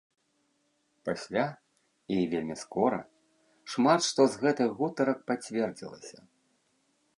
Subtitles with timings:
[1.09, 1.43] Пасля,
[2.15, 2.99] і вельмі скора,
[3.75, 6.19] шмат што з гэтых гутарак пацвердзілася.